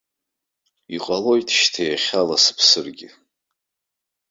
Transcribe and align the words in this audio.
Иҟалоит 0.95 1.47
шьҭа 1.57 1.83
иахьала 1.85 2.37
сыԥсыргьы. 2.43 3.09